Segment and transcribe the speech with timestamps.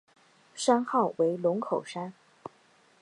[0.55, 2.11] 山号为龙口山。